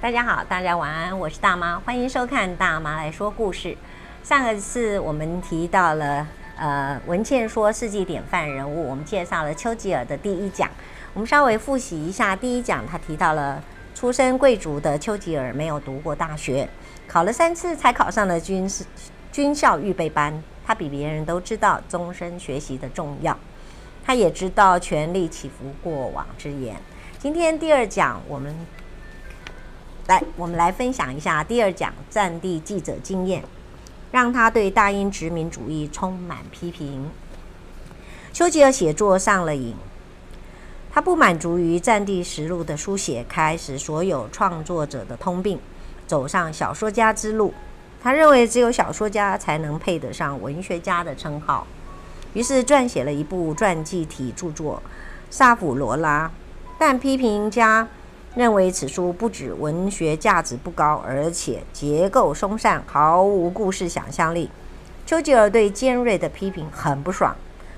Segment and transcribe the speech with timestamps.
[0.00, 3.76] 大家好，大家晚安，我是大妈，欢迎收看大妈来说故事。
[4.22, 6.26] 上个次我们提到了
[6.56, 10.70] 呃文倩说世纪典范人物，我们介绍了丘吉尔的第一讲。
[11.12, 13.62] 我们稍微复习一下第一讲，他提到了
[13.94, 16.66] 出身贵族的丘吉尔没有读过大学，
[17.06, 18.82] 考了三次才考上了军事
[19.30, 20.42] 军校预备班。
[20.66, 23.38] 他比别人都知道终身学习的重要，
[24.02, 26.74] 他也知道权力起伏过往之言。
[27.18, 28.56] 今天第二讲我们。
[30.10, 33.44] 来，我们来分享一下第二讲战地记者经验，
[34.10, 37.08] 让他对大英殖民主义充满批评。
[38.32, 39.72] 丘吉尔写作上了瘾，
[40.90, 45.60] 他不满足于战地实录的书写，开始所有创作者的通病，
[46.08, 47.54] 走上小说家之路。
[48.02, 51.64] 他认为只有小说家才能配得上文学家的称号，
[52.34, 54.82] 于是撰写了一部传记体著作
[55.30, 56.28] 《萨普罗拉》，
[56.80, 57.86] 但批评家。
[58.36, 64.48] 认为此书不止文学价值不高，而且结构松散，毫无故事想象力。
[65.04, 67.34] 丘吉尔对尖锐的批评很不爽，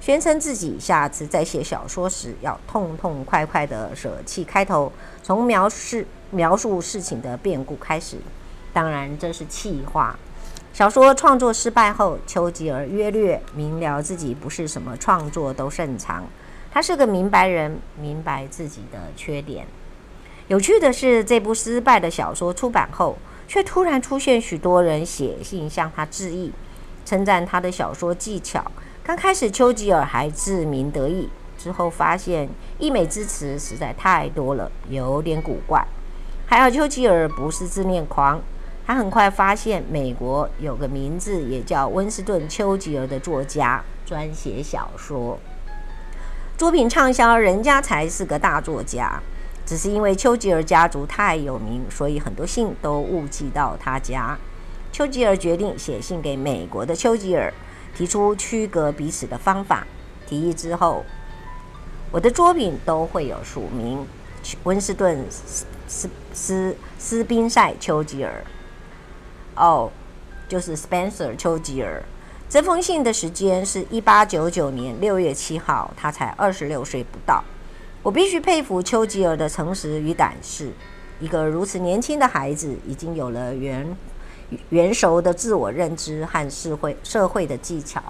[0.00, 8.18] 宣称自己下次再写小说时要痛痛快快地舍弃开头，从描述描述事情的变故开始。
[8.72, 10.16] 当然，这是气话。
[10.72, 16.22] 小说创作失败后，丘吉尔约略明了自己不是什么创作都擅长，
[16.70, 19.66] 他是个明白人，明白自己的缺点。
[20.48, 26.52] 有趣的是，这部失败的小说出版后，却突然出现许多人写信向他致意，
[27.04, 28.64] 称赞他的小说技巧。
[29.02, 35.84] 刚开始，丘吉尔还自鸣得意，之后发现溢美之词实在太多了，有点古怪。
[36.46, 38.40] 还好丘吉尔不是自恋狂，
[38.86, 45.40] 他很快发现美国有个名字也叫温斯顿·丘吉尔的作家，专写小说，
[46.56, 49.20] 作品畅销，人家才是个大作家。
[49.66, 54.38] 只是因为丘吉尔家族太有名，所以很多信都误寄到他家。
[54.92, 57.52] 丘吉尔决定写信给美国的丘吉尔，
[57.94, 59.86] 提出区隔彼此的方法。
[60.26, 61.04] 提议之后，
[62.10, 64.06] 我的作品都会有署名：
[64.62, 68.44] 温斯顿斯斯斯宾塞丘吉尔。
[69.56, 69.90] 哦，
[70.48, 72.02] 就是 Spencer 丘吉尔。
[72.48, 77.42] 这封信的时间是一八九九年六月七号，他才二十六岁不到。
[78.06, 80.70] 我必须佩服丘吉尔的诚实与胆识。
[81.18, 83.96] 一个如此年轻的孩子，已经有了圆
[84.68, 88.00] 圆熟的自我认知和社会社会的技巧。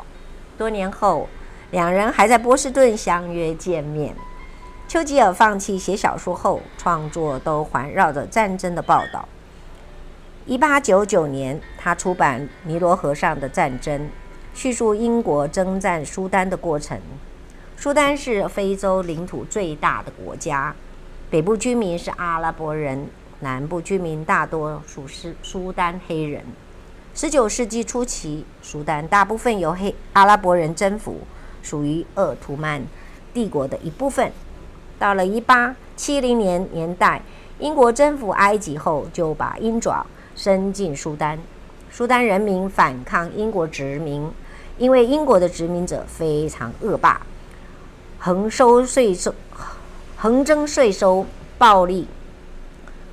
[0.58, 1.26] 多年后，
[1.70, 4.14] 两人还在波士顿相约见面。
[4.86, 9.26] 丘吉尔放弃写小说后，创作都环绕着战争的报道。
[10.44, 13.98] 一八九九年，他出版《尼罗河上的战争》，
[14.52, 17.00] 叙述英国征战苏丹的过程。
[17.78, 20.75] 苏丹是非洲领土最大的国家，
[21.28, 23.06] 北部居民是阿拉伯人，
[23.41, 26.42] 南部居民大多数是苏丹黑人。
[27.15, 31.19] 十九世纪初期，苏丹大部分由黑阿拉伯人征服，
[31.62, 32.82] 属于鄂图曼
[33.34, 34.32] 帝国的一部分。
[34.98, 37.20] 到了一八七零年年代，
[37.59, 41.38] 英国征服埃及后，就把鹰爪伸进苏丹。
[41.91, 44.31] 苏丹人民反抗英国殖民，
[44.78, 47.20] 因为英国的殖民者非常恶霸。
[48.19, 49.34] 横收税收，
[50.16, 51.27] 横征税收，
[51.59, 52.09] 暴力。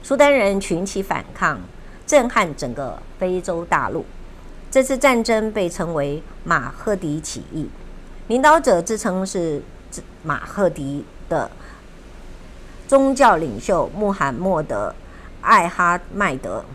[0.02, 1.62] 苏丹人群起反抗，
[2.06, 4.06] 震撼整个非洲大陆。
[4.72, 7.70] 这次战争被称为马赫迪起义，
[8.28, 9.62] 领导者自称是
[10.24, 11.52] 马赫迪的
[12.88, 14.90] 宗教领袖穆罕默德·
[15.42, 16.66] 艾哈迈德。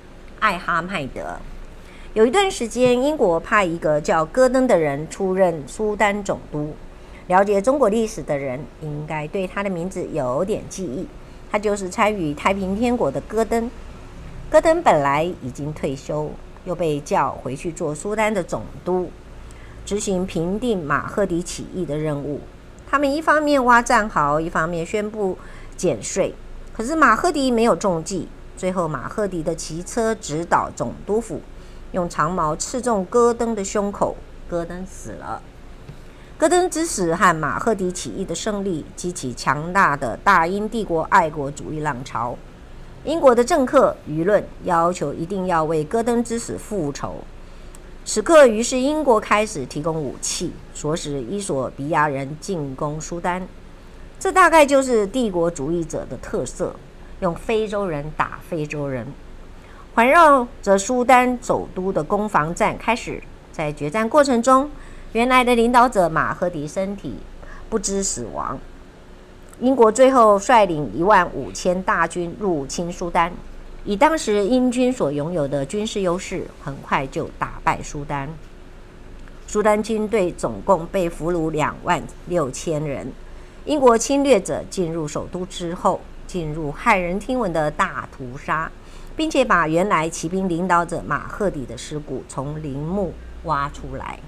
[0.41, 1.37] 艾哈迈德
[2.15, 6.77] 有一段时间，英国派一个叫戈登的人出任苏丹总督。
[7.29, 11.07] 了解中国历史的人应该对他的名字有点记忆，
[11.51, 13.71] 他就是参与太平天国的戈登。
[14.51, 16.31] 戈登本来已经退休，
[16.65, 19.11] 又被叫回去做苏丹的总督，
[19.85, 22.41] 执行平定马赫迪起义的任务。
[22.91, 25.37] 他们一方面挖战壕，一方面宣布
[25.77, 26.35] 减税。
[26.73, 31.43] 可是马赫迪没有中计，最后马赫迪的骑车直捣总督府，
[31.93, 34.17] 用长矛刺中戈登的胸口，
[34.49, 35.43] 戈登死了。
[36.39, 42.39] 戈登之死和马赫迪起义的胜利激起强大的大英帝国爱国主义浪潮。
[43.03, 47.17] 英国的政客、舆论要求一定要为戈登之死复仇。
[48.05, 53.49] 此刻，于是英国开始提供武器，唆使伊索比亚人进攻苏丹。
[54.21, 56.73] 这大概就是帝国主义者的特色：
[57.19, 59.05] 用非洲人打非洲人。
[59.97, 63.21] 环绕着苏丹首都的攻防战开始，
[63.51, 64.71] 在决战过程中。
[65.13, 67.15] 原来的领导者马赫迪身体
[67.71, 68.59] 不知死亡。
[69.59, 73.33] 英国最后率领一万五千大军入侵苏丹，
[73.85, 78.29] 以当时英军所拥有的军事优势，很快就打败苏丹。
[79.47, 83.11] 苏丹军队总共被俘虏两万六千人。
[83.65, 88.71] 英国侵略者进入首都之后，进入骇人听闻的大屠杀，
[89.17, 93.15] 并且把原来骑兵领导者马赫迪的尸骨从陵墓
[93.45, 94.21] 挖出来。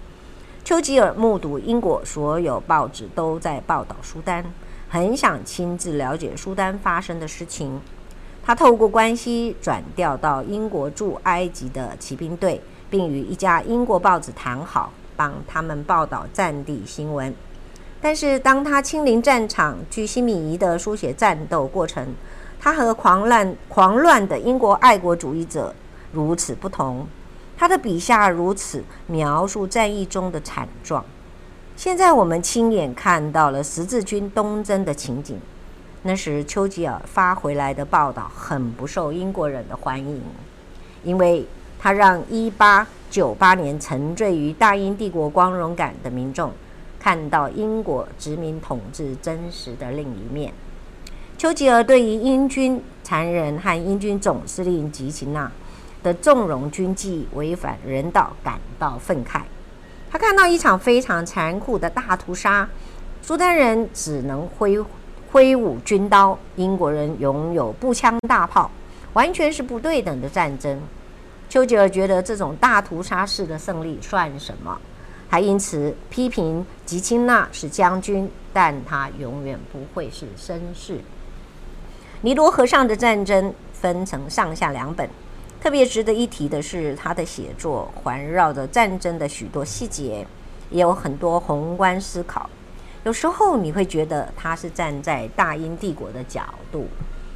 [0.65, 4.45] 丘吉尔目睹英国所有报纸都在报道苏丹，
[4.89, 7.81] 很想亲自了解苏丹发生的事情。
[8.43, 14.93] 他透过关系转调到英国驻埃及的骑兵队，并与一家英国报纸谈好。
[15.17, 17.35] 帮他们报道战地新闻，
[18.01, 22.15] 但是当他亲临战场，巨细靡遗地书写战斗过程，
[22.59, 25.75] 他和狂乱狂乱的英国爱国主义者
[26.11, 27.07] 如此不同。
[27.61, 31.05] 他的笔下如此描述战役中的惨状。
[31.77, 35.39] 现在我们亲眼看到了十字军东征的情景。
[36.05, 40.23] 那时丘吉尔发回来的报道很不受英国人的欢迎，
[41.05, 41.45] 因为
[41.79, 42.87] 他让一八。
[43.11, 46.53] 九八年，沉醉于大英帝国光荣感的民众，
[46.99, 50.55] 看到英国殖民统治真实的另一面。
[51.37, 55.51] 丘吉尔对于英军残忍和英军总司令吉琴纳
[56.03, 59.41] 的纵容军纪、违反人道感到愤慨。
[60.11, 62.69] 他看到一场非常残酷的大屠杀，
[63.23, 64.79] 苏丹人只能挥
[65.31, 68.71] 挥舞军刀，英国人拥有步枪大炮，
[69.13, 70.81] 完全是不对等的战争。
[71.49, 74.81] 丘吉尔觉得这种大屠杀式的胜利算什么？
[75.29, 80.99] 他因此批评吉钦纳是将军，但他永远不会是绅士。
[82.23, 85.09] 尼罗河上的战争分成上下两本，
[85.61, 90.27] 特别值得一提的是，他的写作环绕着战争的许多细节，
[90.71, 92.49] 也有很多宏观思考。
[93.05, 96.43] 有时候你会觉得他是站在大英帝国的角
[96.73, 96.87] 度，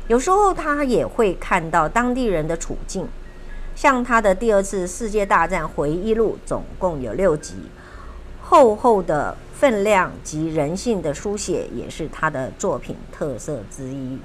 [0.08, 3.06] 有时候他也会看到当地人的处境。
[3.74, 7.54] 像他的第二次世界大战回忆录，总共有六集，
[8.40, 14.18] 厚厚的分量及人性的书写，也是他的作品特色之一。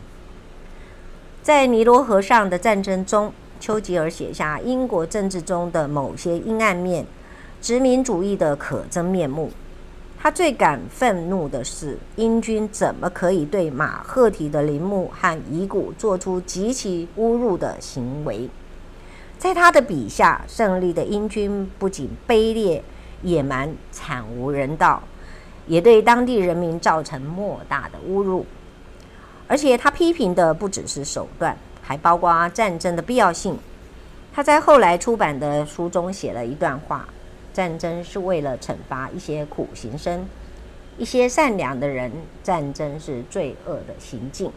[1.41, 7.05] 在尼罗河上的战争中，丘吉尔写下英国政治中的某些阴暗面，
[7.61, 9.51] 殖民主义的可憎面目。
[10.21, 18.49] 他最感愤怒的是，英军怎么可以对马赫提的陵墓和遗骨做出极其侮辱的行为？
[19.37, 22.83] 在他的笔下，胜利的英军不仅卑劣、
[23.23, 25.01] 野蛮、惨无人道，
[25.67, 28.45] 也对当地人民造成莫大的侮辱。
[29.47, 31.57] 而且，他批评的不只是手段，
[31.89, 33.57] 还包括战争的必要性。
[34.31, 37.09] 他在后来出版的书中写了一段话
[37.51, 40.23] ：“战争是为了惩罚一些苦行僧，
[40.99, 42.11] 一些善良的人。
[42.43, 44.51] 战争是罪恶的行径，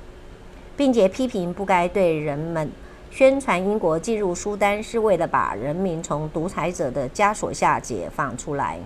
[0.76, 2.70] 并且批评不该对人们。”
[3.10, 8.78] 宣传英国进入苏丹是为了把人民从独裁者的枷锁下解放出来。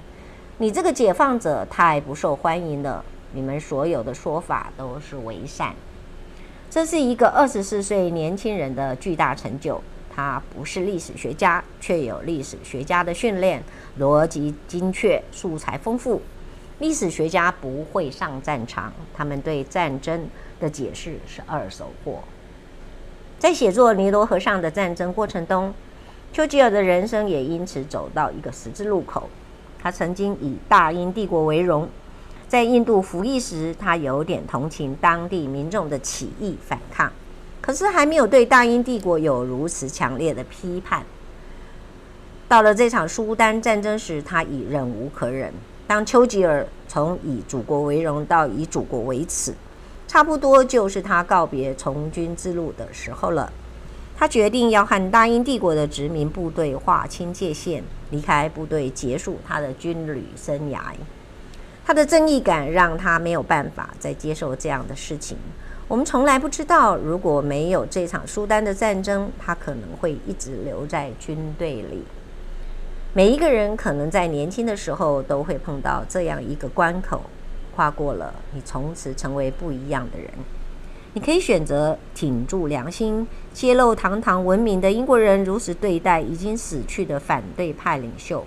[0.58, 5.75] 你这个解放者太不受欢迎了，你们所有的说法都是伪善。
[6.68, 9.82] 这是一个二十四岁年轻人的巨大成就。
[10.14, 13.62] 他不是历史学家，却有历史学家的训练，
[13.98, 16.22] 逻辑精确，素材丰富。
[16.78, 20.26] 历史学家不会上战场，他们对战争
[20.58, 22.20] 的解释是二手货。
[23.38, 25.74] 在写作尼罗河上的战争过程中，
[26.32, 29.28] 丘吉尔的人生也因此走到一个十字路口。
[29.78, 31.87] 他曾经以大英帝国为荣，
[32.48, 37.10] 在印度服役时，他有点同情当地民众的起义反抗，
[37.60, 41.04] 可是还没有对大英帝国有如此强烈的批判。
[42.48, 45.52] 到了这场苏丹战争时，他已忍无可忍。
[45.88, 49.52] 当丘吉尔从以祖国为荣到以祖国为耻。
[50.06, 53.52] 差不多就是他告别从军之路的时候了。
[54.16, 60.78] 他决定要和大英帝国的殖民部队划清界限，离开部队，结束他的军旅生涯。
[61.87, 65.38] 他的正义感让他没有办法再接受这样的事情。
[65.87, 72.02] 我们从来不知道，如果没有这场苏丹的战争，他可能会一直留在军队里。
[73.12, 77.23] 每一个人可能在年轻的时候都会碰到这样一个关口。
[77.76, 80.28] 跨过了，你从此成为不一样的人。
[81.12, 88.45] 你可以选择挺住良心，揭露堂堂文明的英国人如此对待已经死去的反对派领袖，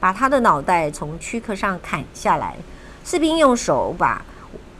[0.00, 2.56] 把他的脑袋从躯壳上砍下来，
[3.04, 4.24] 士兵用手把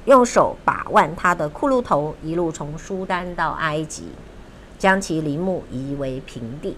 [0.06, 4.04] 用手把玩他的骷髅头，一路从苏丹到埃及，
[4.78, 6.76] 将其陵墓夷为平地。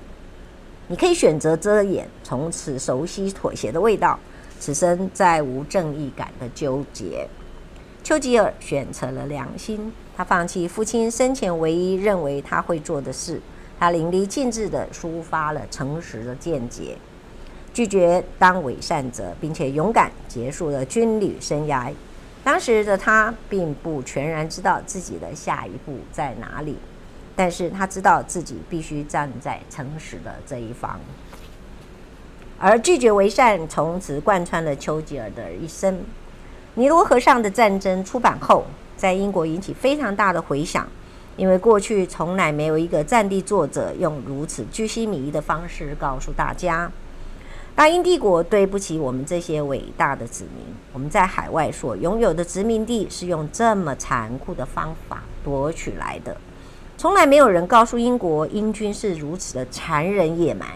[0.88, 4.18] 你可以选择遮掩，从此熟悉妥协的味道。
[4.58, 7.26] 此生再无正义感的纠结。
[8.04, 13.40] 丘吉尔选择了良心，他放弃父亲生前唯一认为他会做的事，
[13.78, 16.96] 他淋漓尽致地抒发了诚实的见解，
[17.72, 21.92] 拒绝当伪善者，并且勇敢结束了军旅生涯。
[22.44, 26.76] 当时的他并不全然知道自己的下一步在哪里，
[27.36, 30.98] 但是他知道自己必须站在诚实的这一方。
[32.58, 36.00] 而拒绝为善从此贯穿了丘吉尔的一生。
[36.74, 38.64] 尼罗河上的战争出版后，
[38.96, 40.86] 在英国引起非常大的回响，
[41.36, 46.90] 因为过去从来没有一个战地作者用如此巨细靡遗的方式告诉大家：
[47.74, 56.36] 大英帝国对不起我们这些伟大的子民，我们在海外所拥有的殖民地是用这么残酷的方法夺取来的。
[56.98, 60.68] 从来没有人告诉英国，英军是如此的残忍野蛮。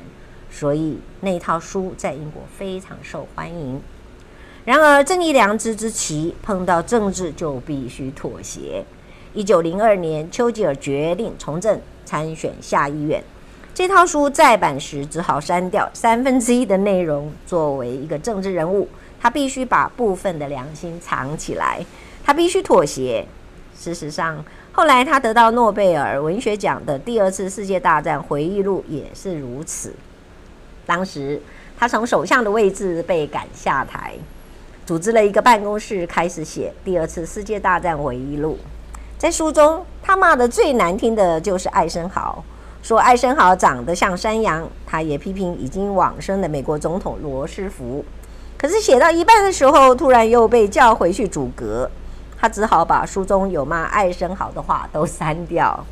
[0.51, 3.81] 所以那套书在英国非常受欢迎。
[4.65, 8.85] 然而，正义良知之旗碰到政治就必须妥协。
[9.35, 13.23] 一九零二年，丘吉尔决定从政参选下议院。
[13.77, 17.31] 这套书再版时只好删掉三分之一的内容。
[17.47, 18.89] 作为一个政治人物，
[19.21, 21.85] 他必须把部分的良心藏起来，
[22.25, 23.27] 他必须妥协。
[23.79, 24.43] 事实上，
[24.73, 29.93] 后来他得到诺贝尔文学奖的《第二次世界大战回忆录》也是如此。
[30.87, 31.39] 当时，
[31.79, 34.15] 他从首相的位置被赶下台，
[34.87, 38.59] 组织了一个办公室，开始写《第二次世界大战回忆录》。
[39.19, 42.43] 在书中，他骂的最难听的就是艾森豪，
[42.87, 44.65] 说艾森豪长得像山羊。
[44.87, 48.05] 他也批评已经往生的美国总统罗斯福。
[48.57, 51.91] 可是写到一半的时候，突然又被叫回去组阁，
[52.39, 55.85] 他只好把书中有骂艾森豪的话都删掉。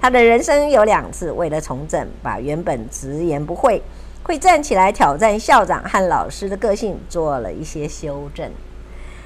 [0.00, 3.82] 他的人生有两次为了从政，把原本直言不讳。
[4.22, 8.48] 会站起来挑战校长和老师的个性做了一些修正。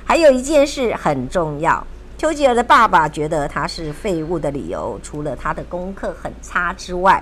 [0.07, 1.87] 还有一件事很重要，
[2.23, 7.21] 丘吉尔的爸爸觉得他是废物的理由，除了他的功课很差之外，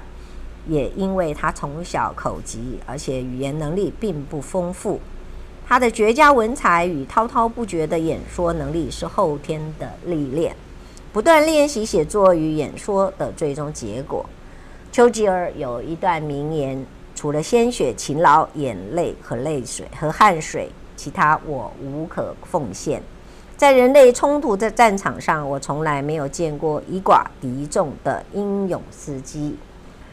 [0.69, 5.01] 也因为他从小口疾，而且语言能力并不丰富。
[5.67, 10.55] 他的绝佳文采与滔滔不绝的演说能力是后天的历练，
[11.15, 14.27] 不断练习写作与演说的最终结果。
[14.93, 16.85] 丘吉尔有一段名言。
[17.15, 23.03] 除了鲜血、勤劳、眼泪和泪水和汗水，其他我无可奉献。
[23.61, 29.55] 在人类冲突的战场上，我从来没有见过以寡敌众的英勇事迹。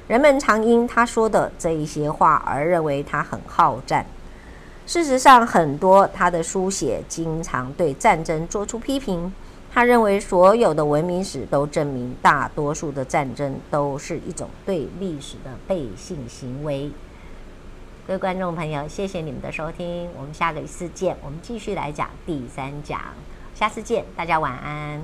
[0.06, 4.06] 人们常因他说的这一些话而认为他很好战。
[4.86, 9.32] 事实上，很多他的书写经常对战争做出批评。
[9.72, 16.92] 他认为所有的文明史都证明，大多数的战争都是一种对历史的背信行为。
[18.06, 23.00] 各位观众朋友，谢谢你们的收听，我们下个一次见，我们继续来讲第三讲，
[23.57, 25.01] 下次见，大家晚安。